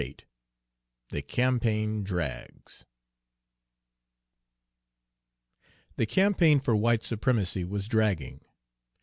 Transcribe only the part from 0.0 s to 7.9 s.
VIII THE CAMPAIGN DRAGS The campaign for white supremacy was